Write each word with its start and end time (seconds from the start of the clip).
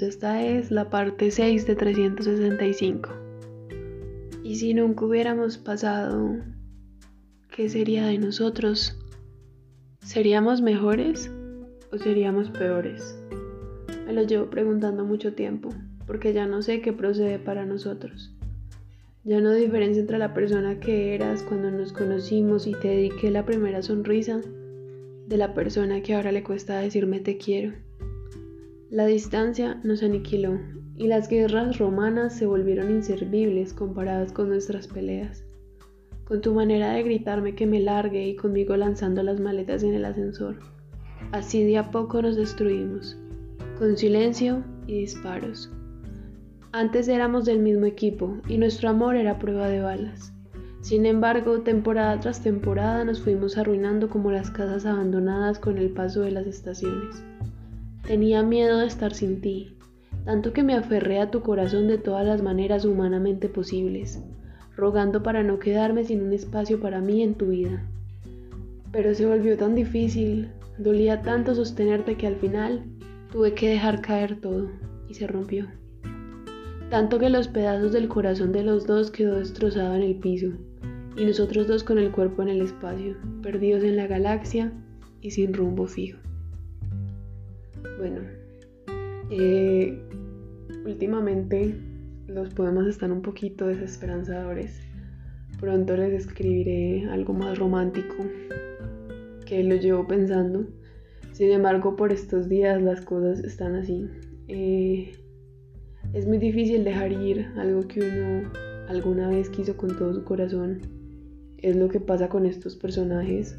esta 0.00 0.46
es 0.46 0.70
la 0.70 0.88
parte 0.88 1.32
6 1.32 1.66
de 1.66 1.74
365. 1.74 3.10
Y 4.44 4.54
si 4.54 4.74
nunca 4.74 5.04
hubiéramos 5.04 5.58
pasado, 5.58 6.36
¿qué 7.54 7.68
sería 7.68 8.06
de 8.06 8.18
nosotros? 8.18 8.96
¿Seríamos 10.00 10.62
mejores 10.62 11.32
o 11.90 11.98
seríamos 11.98 12.50
peores? 12.50 13.18
Me 14.06 14.12
lo 14.12 14.22
llevo 14.22 14.50
preguntando 14.50 15.04
mucho 15.04 15.34
tiempo, 15.34 15.70
porque 16.06 16.32
ya 16.32 16.46
no 16.46 16.62
sé 16.62 16.80
qué 16.80 16.92
procede 16.92 17.40
para 17.40 17.66
nosotros. 17.66 18.32
Ya 19.24 19.40
no 19.40 19.52
diferencia 19.52 20.00
entre 20.00 20.18
la 20.18 20.32
persona 20.32 20.78
que 20.78 21.16
eras 21.16 21.42
cuando 21.42 21.72
nos 21.72 21.92
conocimos 21.92 22.68
y 22.68 22.72
te 22.74 22.88
dediqué 22.88 23.32
la 23.32 23.44
primera 23.44 23.82
sonrisa 23.82 24.40
de 25.26 25.36
la 25.36 25.54
persona 25.54 26.02
que 26.02 26.14
ahora 26.14 26.30
le 26.30 26.44
cuesta 26.44 26.78
decirme 26.78 27.18
te 27.18 27.36
quiero. 27.36 27.72
La 28.92 29.06
distancia 29.06 29.80
nos 29.84 30.02
aniquiló 30.02 30.60
y 30.98 31.06
las 31.06 31.30
guerras 31.30 31.78
romanas 31.78 32.36
se 32.36 32.44
volvieron 32.44 32.90
inservibles 32.90 33.72
comparadas 33.72 34.32
con 34.32 34.50
nuestras 34.50 34.86
peleas. 34.86 35.46
Con 36.26 36.42
tu 36.42 36.52
manera 36.52 36.92
de 36.92 37.02
gritarme 37.02 37.54
que 37.54 37.66
me 37.66 37.80
largue 37.80 38.28
y 38.28 38.36
conmigo 38.36 38.76
lanzando 38.76 39.22
las 39.22 39.40
maletas 39.40 39.82
en 39.82 39.94
el 39.94 40.04
ascensor. 40.04 40.58
Así 41.30 41.64
de 41.64 41.78
a 41.78 41.90
poco 41.90 42.20
nos 42.20 42.36
destruimos, 42.36 43.16
con 43.78 43.96
silencio 43.96 44.62
y 44.86 44.98
disparos. 44.98 45.72
Antes 46.72 47.08
éramos 47.08 47.46
del 47.46 47.60
mismo 47.60 47.86
equipo 47.86 48.36
y 48.46 48.58
nuestro 48.58 48.90
amor 48.90 49.16
era 49.16 49.38
prueba 49.38 49.68
de 49.68 49.80
balas. 49.80 50.34
Sin 50.82 51.06
embargo, 51.06 51.62
temporada 51.62 52.20
tras 52.20 52.42
temporada 52.42 53.06
nos 53.06 53.22
fuimos 53.22 53.56
arruinando 53.56 54.10
como 54.10 54.30
las 54.30 54.50
casas 54.50 54.84
abandonadas 54.84 55.58
con 55.58 55.78
el 55.78 55.88
paso 55.92 56.20
de 56.20 56.32
las 56.32 56.46
estaciones. 56.46 57.24
Tenía 58.06 58.42
miedo 58.42 58.78
de 58.78 58.86
estar 58.86 59.14
sin 59.14 59.40
ti, 59.40 59.76
tanto 60.24 60.52
que 60.52 60.62
me 60.62 60.74
aferré 60.74 61.20
a 61.20 61.30
tu 61.30 61.42
corazón 61.42 61.88
de 61.88 61.98
todas 61.98 62.26
las 62.26 62.42
maneras 62.42 62.84
humanamente 62.84 63.48
posibles, 63.48 64.22
rogando 64.76 65.22
para 65.22 65.42
no 65.42 65.58
quedarme 65.58 66.04
sin 66.04 66.22
un 66.22 66.32
espacio 66.32 66.80
para 66.80 67.00
mí 67.00 67.22
en 67.22 67.34
tu 67.34 67.46
vida. 67.46 67.86
Pero 68.90 69.14
se 69.14 69.26
volvió 69.26 69.56
tan 69.56 69.74
difícil, 69.74 70.50
dolía 70.78 71.22
tanto 71.22 71.54
sostenerte 71.54 72.16
que 72.16 72.26
al 72.26 72.36
final 72.36 72.84
tuve 73.30 73.54
que 73.54 73.68
dejar 73.68 74.02
caer 74.02 74.40
todo 74.40 74.70
y 75.08 75.14
se 75.14 75.26
rompió 75.26 75.68
tanto 76.92 77.18
que 77.18 77.30
los 77.30 77.48
pedazos 77.48 77.92
del 77.92 78.06
corazón 78.06 78.52
de 78.52 78.62
los 78.62 78.86
dos 78.86 79.10
quedó 79.10 79.36
destrozado 79.36 79.94
en 79.94 80.02
el 80.02 80.16
piso, 80.16 80.48
y 81.16 81.24
nosotros 81.24 81.66
dos 81.66 81.84
con 81.84 81.98
el 81.98 82.12
cuerpo 82.12 82.42
en 82.42 82.50
el 82.50 82.60
espacio, 82.60 83.16
perdidos 83.42 83.82
en 83.82 83.96
la 83.96 84.06
galaxia 84.06 84.70
y 85.22 85.30
sin 85.30 85.54
rumbo 85.54 85.86
fijo. 85.86 86.18
Bueno, 88.02 88.22
eh, 89.30 89.96
últimamente 90.84 91.72
los 92.26 92.52
poemas 92.52 92.88
están 92.88 93.12
un 93.12 93.22
poquito 93.22 93.68
desesperanzadores. 93.68 94.80
Pronto 95.60 95.96
les 95.96 96.12
escribiré 96.12 97.08
algo 97.08 97.32
más 97.32 97.56
romántico 97.60 98.16
que 99.46 99.62
lo 99.62 99.76
llevo 99.76 100.04
pensando. 100.08 100.66
Sin 101.30 101.52
embargo, 101.52 101.94
por 101.94 102.10
estos 102.10 102.48
días 102.48 102.82
las 102.82 103.02
cosas 103.02 103.38
están 103.44 103.76
así. 103.76 104.10
Eh, 104.48 105.12
es 106.12 106.26
muy 106.26 106.38
difícil 106.38 106.82
dejar 106.82 107.12
ir 107.12 107.52
algo 107.56 107.86
que 107.86 108.00
uno 108.00 108.50
alguna 108.88 109.28
vez 109.28 109.48
quiso 109.48 109.76
con 109.76 109.96
todo 109.96 110.12
su 110.12 110.24
corazón. 110.24 110.80
Es 111.58 111.76
lo 111.76 111.86
que 111.86 112.00
pasa 112.00 112.28
con 112.28 112.46
estos 112.46 112.74
personajes. 112.74 113.56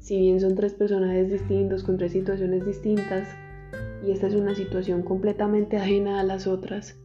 Si 0.00 0.18
bien 0.18 0.40
son 0.40 0.56
tres 0.56 0.74
personajes 0.74 1.30
distintos 1.30 1.84
con 1.84 1.96
tres 1.96 2.10
situaciones 2.10 2.66
distintas, 2.66 3.28
y 4.06 4.10
esta 4.10 4.28
es 4.28 4.34
una 4.34 4.54
situación 4.54 5.02
completamente 5.02 5.76
ajena 5.76 6.20
a 6.20 6.24
las 6.24 6.46
otras, 6.46 6.96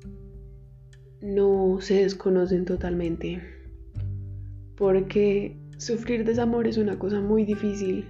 no 1.21 1.77
se 1.79 2.03
desconocen 2.03 2.65
totalmente. 2.65 3.41
Porque 4.75 5.57
sufrir 5.77 6.25
desamor 6.25 6.67
es 6.67 6.77
una 6.77 6.99
cosa 6.99 7.21
muy 7.21 7.45
difícil. 7.45 8.05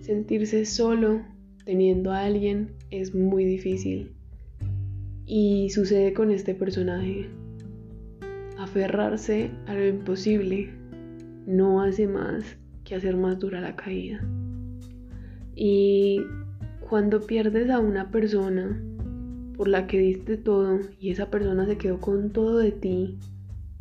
Sentirse 0.00 0.64
solo 0.64 1.20
teniendo 1.64 2.12
a 2.12 2.24
alguien 2.24 2.72
es 2.90 3.14
muy 3.14 3.44
difícil. 3.44 4.12
Y 5.26 5.70
sucede 5.70 6.12
con 6.12 6.30
este 6.30 6.54
personaje. 6.54 7.28
Aferrarse 8.58 9.50
a 9.66 9.74
lo 9.74 9.86
imposible 9.86 10.70
no 11.46 11.82
hace 11.82 12.06
más 12.06 12.44
que 12.84 12.94
hacer 12.94 13.16
más 13.16 13.38
dura 13.38 13.60
la 13.60 13.76
caída. 13.76 14.20
Y 15.54 16.20
cuando 16.90 17.20
pierdes 17.20 17.70
a 17.70 17.78
una 17.78 18.10
persona 18.10 18.82
por 19.56 19.68
la 19.68 19.86
que 19.86 20.00
diste 20.00 20.36
todo 20.36 20.80
y 20.98 21.12
esa 21.12 21.30
persona 21.30 21.64
se 21.64 21.78
quedó 21.78 22.00
con 22.00 22.30
todo 22.30 22.58
de 22.58 22.72
ti, 22.72 23.16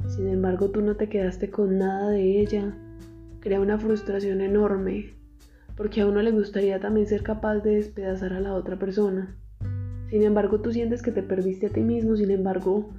sin 0.05 0.27
embargo 0.27 0.69
tú 0.69 0.81
no 0.81 0.95
te 0.95 1.09
quedaste 1.09 1.49
con 1.49 1.79
nada 1.79 2.11
de 2.11 2.39
ella, 2.39 2.77
crea 3.39 3.61
una 3.61 3.79
frustración 3.79 4.41
enorme, 4.41 5.15
porque 5.75 6.01
a 6.01 6.05
uno 6.05 6.21
le 6.21 6.29
gustaría 6.29 6.79
también 6.79 7.07
ser 7.07 7.23
capaz 7.23 7.61
de 7.61 7.77
despedazar 7.77 8.31
a 8.31 8.41
la 8.41 8.53
otra 8.53 8.77
persona. 8.77 9.35
Sin 10.11 10.21
embargo, 10.21 10.61
tú 10.61 10.71
sientes 10.71 11.01
que 11.01 11.11
te 11.11 11.23
perdiste 11.23 11.65
a 11.65 11.69
ti 11.69 11.81
mismo, 11.81 12.15
sin 12.15 12.29
embargo, 12.29 12.91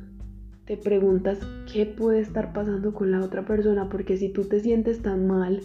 te 0.65 0.77
preguntas 0.77 1.39
qué 1.73 1.87
puede 1.87 2.19
estar 2.19 2.53
pasando 2.53 2.95
con 2.95 3.13
la 3.13 3.21
otra 3.21 3.45
persona, 3.45 3.89
porque 3.89 4.17
si 4.17 4.29
tú 4.29 4.43
te 4.43 4.59
sientes 4.59 5.03
tan 5.03 5.29
mal 5.29 5.61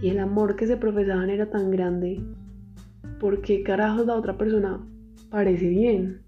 y 0.00 0.10
el 0.10 0.20
amor 0.20 0.54
que 0.54 0.68
se 0.68 0.76
profesaban 0.76 1.30
era 1.30 1.50
tan 1.50 1.72
grande, 1.72 2.22
¿por 3.20 3.40
qué 3.40 3.62
carajos 3.62 4.06
la 4.06 4.14
otra 4.14 4.36
persona 4.36 4.80
parece 5.30 5.68
bien? 5.68 6.22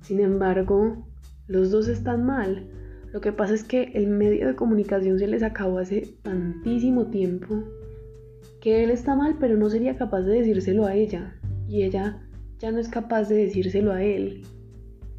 Sin 0.00 0.20
embargo, 0.20 1.06
los 1.46 1.70
dos 1.70 1.88
están 1.88 2.24
mal. 2.24 2.66
Lo 3.12 3.20
que 3.20 3.32
pasa 3.32 3.54
es 3.54 3.64
que 3.64 3.92
el 3.94 4.08
medio 4.08 4.46
de 4.46 4.56
comunicación 4.56 5.18
se 5.18 5.26
les 5.26 5.42
acabó 5.42 5.78
hace 5.78 6.14
tantísimo 6.22 7.06
tiempo 7.06 7.62
que 8.60 8.84
él 8.84 8.90
está 8.90 9.14
mal, 9.14 9.36
pero 9.38 9.56
no 9.56 9.68
sería 9.68 9.96
capaz 9.96 10.22
de 10.22 10.38
decírselo 10.38 10.86
a 10.86 10.94
ella. 10.94 11.34
Y 11.68 11.82
ella 11.82 12.22
ya 12.58 12.70
no 12.70 12.78
es 12.78 12.88
capaz 12.88 13.28
de 13.28 13.36
decírselo 13.36 13.92
a 13.92 14.02
él. 14.02 14.42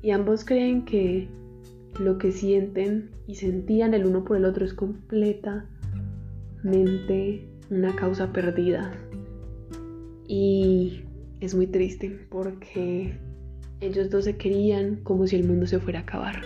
Y 0.02 0.12
ambos 0.12 0.46
creen 0.46 0.86
que 0.86 1.28
lo 2.00 2.18
que 2.18 2.32
sienten 2.32 3.12
y 3.28 3.36
sentían 3.36 3.94
el 3.94 4.06
uno 4.06 4.24
por 4.24 4.38
el 4.38 4.46
otro 4.46 4.66
es 4.66 4.74
completamente 4.74 7.48
una 7.70 7.96
causa 7.96 8.34
perdida. 8.34 8.92
Y 10.36 11.04
es 11.42 11.54
muy 11.54 11.68
triste 11.68 12.10
porque 12.32 13.14
ellos 13.82 14.10
dos 14.10 14.26
se 14.26 14.36
querían 14.36 15.04
como 15.04 15.28
si 15.28 15.36
el 15.36 15.44
mundo 15.44 15.68
se 15.68 15.80
fuera 15.80 16.00
a 16.00 16.02
acabar. 16.02 16.42